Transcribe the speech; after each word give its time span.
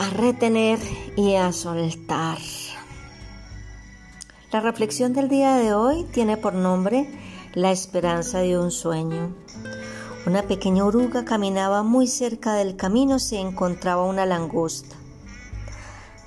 a 0.00 0.08
retener 0.08 0.78
y 1.14 1.34
a 1.34 1.52
soltar. 1.52 2.38
La 4.50 4.60
reflexión 4.60 5.12
del 5.12 5.28
día 5.28 5.56
de 5.56 5.74
hoy 5.74 6.04
tiene 6.04 6.38
por 6.38 6.54
nombre 6.54 7.06
La 7.52 7.70
esperanza 7.70 8.38
de 8.38 8.58
un 8.58 8.70
sueño. 8.70 9.34
Una 10.26 10.42
pequeña 10.44 10.86
oruga 10.86 11.26
caminaba 11.26 11.82
muy 11.82 12.06
cerca 12.06 12.54
del 12.54 12.76
camino, 12.76 13.18
se 13.18 13.40
encontraba 13.40 14.04
una 14.04 14.24
langosta. 14.24 14.96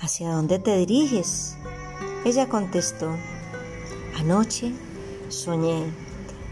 ¿Hacia 0.00 0.32
dónde 0.32 0.58
te 0.58 0.76
diriges? 0.76 1.56
Ella 2.24 2.48
contestó, 2.48 3.14
anoche 4.18 4.74
soñé 5.28 5.84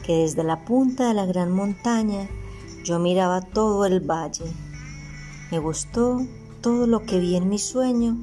que 0.04 0.18
desde 0.18 0.44
la 0.44 0.64
punta 0.64 1.08
de 1.08 1.14
la 1.14 1.26
gran 1.26 1.50
montaña 1.50 2.28
yo 2.84 3.00
miraba 3.00 3.40
todo 3.40 3.86
el 3.86 3.98
valle. 4.00 4.44
Me 5.50 5.58
gustó 5.58 6.20
todo 6.60 6.86
lo 6.86 7.04
que 7.04 7.18
vi 7.18 7.36
en 7.36 7.48
mi 7.48 7.58
sueño 7.58 8.16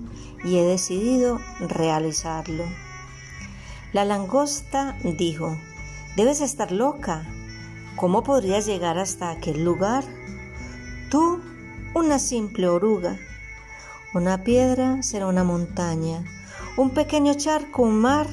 y 0.44 0.58
he 0.58 0.64
decidido 0.64 1.40
realizarlo. 1.60 2.66
La 3.94 4.06
langosta 4.06 4.98
dijo, 5.04 5.58
debes 6.16 6.42
estar 6.42 6.72
loca. 6.72 7.26
¿Cómo 7.96 8.24
podrías 8.24 8.66
llegar 8.66 8.98
hasta 8.98 9.30
aquel 9.30 9.64
lugar? 9.64 10.04
Tú, 11.10 11.40
una 11.94 12.20
simple 12.20 12.68
oruga. 12.68 13.18
Una 14.14 14.44
piedra 14.44 15.02
será 15.02 15.28
una 15.28 15.44
montaña, 15.44 16.24
un 16.78 16.90
pequeño 16.90 17.34
charco, 17.36 17.84
un 17.84 18.00
mar 18.00 18.28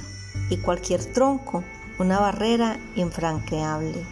y 0.50 0.56
cualquier 0.58 1.04
tronco, 1.12 1.64
una 1.98 2.18
barrera 2.18 2.78
infranqueable. 2.96 4.04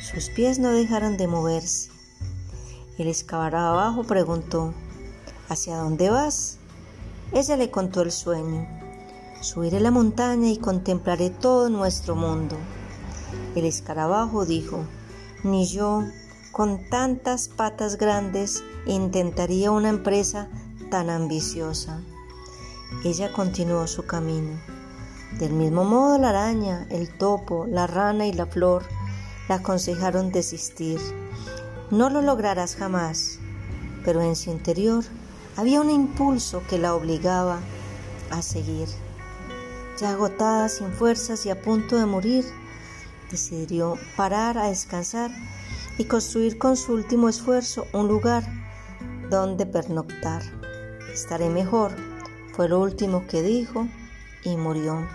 Sus 0.00 0.30
pies 0.30 0.58
no 0.58 0.70
dejaron 0.70 1.16
de 1.16 1.26
moverse. 1.26 1.97
El 2.98 3.14
abajo 3.32 4.02
preguntó, 4.02 4.74
¿Hacia 5.48 5.76
dónde 5.76 6.10
vas? 6.10 6.58
Ella 7.32 7.56
le 7.56 7.70
contó 7.70 8.02
el 8.02 8.10
sueño. 8.10 8.66
Subiré 9.40 9.78
la 9.78 9.92
montaña 9.92 10.50
y 10.50 10.56
contemplaré 10.56 11.30
todo 11.30 11.68
nuestro 11.68 12.16
mundo. 12.16 12.56
El 13.54 13.66
escarabajo 13.66 14.44
dijo, 14.44 14.84
ni 15.44 15.64
yo, 15.66 16.02
con 16.50 16.90
tantas 16.90 17.46
patas 17.46 17.98
grandes, 17.98 18.64
intentaría 18.84 19.70
una 19.70 19.90
empresa 19.90 20.48
tan 20.90 21.08
ambiciosa. 21.08 22.00
Ella 23.04 23.32
continuó 23.32 23.86
su 23.86 24.06
camino. 24.06 24.58
Del 25.38 25.52
mismo 25.52 25.84
modo 25.84 26.18
la 26.18 26.30
araña, 26.30 26.88
el 26.90 27.16
topo, 27.16 27.64
la 27.68 27.86
rana 27.86 28.26
y 28.26 28.32
la 28.32 28.46
flor 28.46 28.82
le 29.48 29.54
aconsejaron 29.54 30.32
desistir. 30.32 30.98
No 31.90 32.10
lo 32.10 32.20
lograrás 32.20 32.76
jamás, 32.76 33.38
pero 34.04 34.20
en 34.20 34.36
su 34.36 34.50
interior 34.50 35.04
había 35.56 35.80
un 35.80 35.88
impulso 35.88 36.62
que 36.68 36.76
la 36.76 36.94
obligaba 36.94 37.60
a 38.30 38.42
seguir. 38.42 38.88
Ya 39.98 40.10
agotada, 40.10 40.68
sin 40.68 40.92
fuerzas 40.92 41.46
y 41.46 41.50
a 41.50 41.62
punto 41.62 41.96
de 41.96 42.04
morir, 42.04 42.44
decidió 43.30 43.96
parar 44.16 44.58
a 44.58 44.68
descansar 44.68 45.30
y 45.96 46.04
construir 46.04 46.58
con 46.58 46.76
su 46.76 46.92
último 46.92 47.28
esfuerzo 47.30 47.86
un 47.94 48.06
lugar 48.06 48.44
donde 49.30 49.64
pernoctar. 49.64 50.42
Estaré 51.10 51.48
mejor, 51.48 51.92
fue 52.52 52.68
lo 52.68 52.80
último 52.80 53.26
que 53.26 53.42
dijo 53.42 53.88
y 54.44 54.58
murió. 54.58 55.08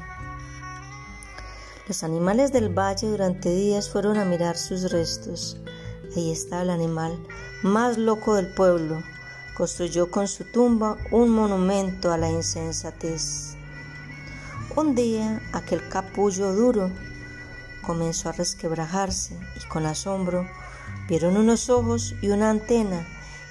Los 1.87 2.03
animales 2.03 2.51
del 2.51 2.69
valle 2.69 3.07
durante 3.07 3.53
días 3.53 3.89
fueron 3.89 4.17
a 4.17 4.25
mirar 4.25 4.57
sus 4.57 4.91
restos. 4.91 5.61
Ahí 6.15 6.31
está 6.31 6.61
el 6.61 6.69
animal 6.69 7.17
más 7.63 7.97
loco 7.97 8.35
del 8.35 8.53
pueblo. 8.53 9.01
Construyó 9.55 10.11
con 10.11 10.27
su 10.27 10.43
tumba 10.43 10.97
un 11.11 11.29
monumento 11.29 12.11
a 12.11 12.17
la 12.17 12.29
insensatez. 12.29 13.55
Un 14.75 14.93
día 14.93 15.41
aquel 15.53 15.87
capullo 15.89 16.53
duro 16.53 16.91
comenzó 17.81 18.29
a 18.29 18.33
resquebrajarse 18.33 19.37
y 19.55 19.67
con 19.67 19.85
asombro 19.85 20.47
vieron 21.07 21.35
unos 21.35 21.69
ojos 21.69 22.15
y 22.21 22.29
una 22.29 22.49
antena 22.49 23.07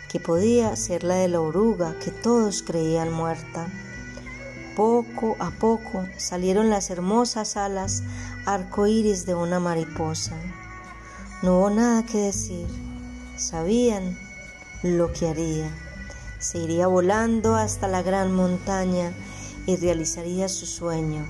que 0.08 0.20
podía 0.20 0.76
ser 0.76 1.02
la 1.02 1.16
de 1.16 1.28
la 1.28 1.40
oruga 1.40 1.98
que 1.98 2.10
todos 2.10 2.62
creían 2.62 3.12
muerta. 3.12 3.66
Poco 4.76 5.36
a 5.38 5.50
poco 5.50 6.06
salieron 6.16 6.70
las 6.70 6.90
hermosas 6.90 7.56
alas 7.56 8.02
arcoíris 8.46 9.26
de 9.26 9.34
una 9.34 9.58
mariposa. 9.58 10.36
No 11.42 11.58
hubo 11.58 11.70
nada 11.70 12.06
que 12.06 12.18
decir. 12.18 12.66
Sabían 13.36 14.16
lo 14.84 15.12
que 15.12 15.28
haría. 15.28 15.70
Se 16.38 16.58
iría 16.58 16.86
volando 16.86 17.56
hasta 17.56 17.88
la 17.88 18.02
gran 18.02 18.32
montaña 18.32 19.12
y 19.66 19.76
realizaría 19.76 20.48
su 20.48 20.66
sueño, 20.66 21.24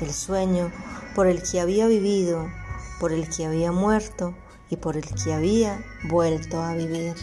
el 0.00 0.12
sueño 0.12 0.72
por 1.14 1.26
el 1.28 1.42
que 1.42 1.60
había 1.60 1.86
vivido, 1.86 2.48
por 3.00 3.12
el 3.12 3.28
que 3.28 3.46
había 3.46 3.72
muerto 3.72 4.34
y 4.70 4.76
por 4.76 4.96
el 4.96 5.04
que 5.04 5.32
había 5.32 5.84
vuelto 6.08 6.60
a 6.62 6.74
vivir. 6.74 7.14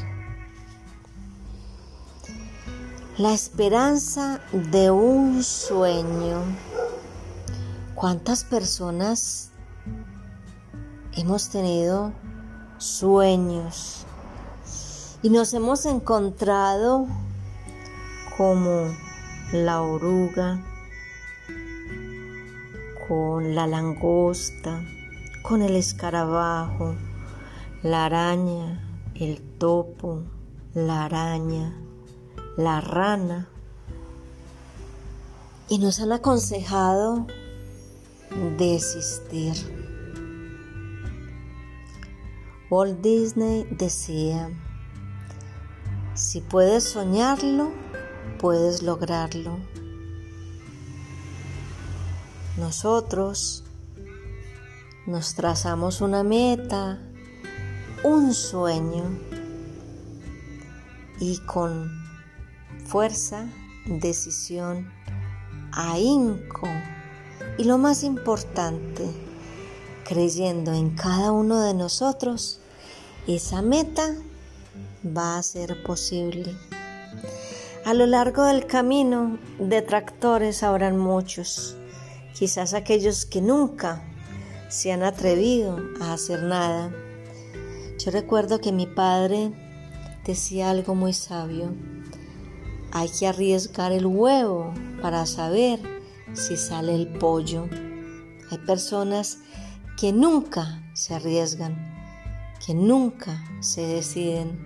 La 3.17 3.33
esperanza 3.33 4.41
de 4.51 4.91
un 4.91 5.43
sueño. 5.43 6.41
¿Cuántas 7.95 8.43
personas 8.43 9.52
hemos 11.15 11.49
tenido 11.49 12.11
sueños 12.77 14.05
y 15.21 15.29
nos 15.29 15.53
hemos 15.53 15.85
encontrado 15.85 17.07
como 18.37 18.93
la 19.51 19.81
oruga, 19.81 20.61
con 23.07 23.55
la 23.55 23.67
langosta, 23.67 24.81
con 25.43 25.61
el 25.61 25.75
escarabajo, 25.75 26.95
la 27.83 28.05
araña, 28.05 28.81
el 29.15 29.41
topo, 29.57 30.23
la 30.73 31.05
araña, 31.05 31.75
la 32.57 32.81
rana 32.81 33.47
y 35.69 35.77
nos 35.77 35.99
han 35.99 36.11
aconsejado 36.11 37.27
desistir. 38.57 39.82
Walt 42.73 43.01
Disney 43.01 43.67
decía, 43.69 44.49
si 46.15 46.41
puedes 46.41 46.83
soñarlo, 46.83 47.71
puedes 48.39 48.81
lograrlo. 48.81 49.59
Nosotros 52.57 53.63
nos 55.05 55.35
trazamos 55.35 56.01
una 56.01 56.23
meta, 56.23 56.99
un 58.03 58.33
sueño 58.33 59.03
y 61.19 61.37
con 61.45 61.91
fuerza, 62.87 63.45
decisión, 63.85 64.91
ahínco 65.71 66.67
y 67.59 67.65
lo 67.65 67.77
más 67.77 68.03
importante, 68.03 69.05
creyendo 70.05 70.73
en 70.73 70.95
cada 70.95 71.31
uno 71.31 71.61
de 71.61 71.75
nosotros, 71.75 72.61
esa 73.27 73.61
meta 73.61 74.15
va 75.05 75.37
a 75.37 75.43
ser 75.43 75.81
posible. 75.83 76.55
A 77.85 77.93
lo 77.93 78.05
largo 78.05 78.45
del 78.45 78.65
camino, 78.65 79.37
detractores 79.59 80.63
habrán 80.63 80.97
muchos, 80.97 81.75
quizás 82.33 82.73
aquellos 82.73 83.25
que 83.25 83.41
nunca 83.41 84.03
se 84.69 84.91
han 84.91 85.03
atrevido 85.03 85.79
a 86.01 86.13
hacer 86.13 86.43
nada. 86.43 86.91
Yo 87.99 88.11
recuerdo 88.11 88.59
que 88.59 88.71
mi 88.71 88.87
padre 88.87 89.51
decía 90.25 90.69
algo 90.69 90.95
muy 90.95 91.13
sabio. 91.13 91.73
Hay 92.91 93.09
que 93.09 93.27
arriesgar 93.27 93.91
el 93.91 94.05
huevo 94.05 94.73
para 95.01 95.25
saber 95.25 95.79
si 96.33 96.57
sale 96.57 96.95
el 96.95 97.07
pollo. 97.07 97.67
Hay 98.51 98.57
personas 98.59 99.39
que 99.97 100.11
nunca 100.11 100.83
se 100.93 101.15
arriesgan, 101.15 101.92
que 102.65 102.73
nunca 102.73 103.43
se 103.59 103.81
deciden, 103.81 104.57